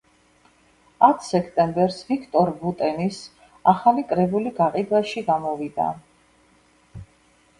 [1.07, 3.19] ათ სექტემბერს ვიქტორ ვუტენის
[3.73, 5.91] ახალი კრებული გაყიდვაში გამოვდა.